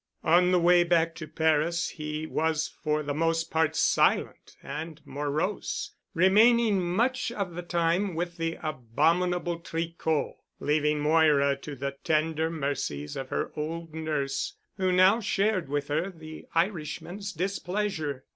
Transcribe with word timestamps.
On 0.23 0.49
the 0.51 0.57
way 0.57 0.83
back 0.83 1.13
to 1.13 1.27
Paris 1.27 1.89
he 1.89 2.25
was 2.25 2.67
for 2.81 3.03
the 3.03 3.13
most 3.13 3.51
part 3.51 3.75
silent 3.75 4.57
and 4.63 4.99
morose, 5.05 5.93
remaining 6.15 6.81
much 6.83 7.31
of 7.31 7.53
the 7.53 7.61
time 7.61 8.15
with 8.15 8.37
the 8.37 8.57
abominable 8.63 9.59
Tricot, 9.59 10.37
leaving 10.59 10.99
Moira 11.01 11.55
to 11.57 11.75
the 11.75 11.97
tender 12.03 12.49
mercies 12.49 13.15
of 13.15 13.29
her 13.29 13.51
old 13.55 13.93
nurse, 13.93 14.55
who 14.77 14.91
now 14.91 15.19
shared 15.19 15.69
with 15.69 15.87
her 15.89 16.09
the 16.09 16.47
Irishman's 16.55 17.31
displeasure. 17.31 18.25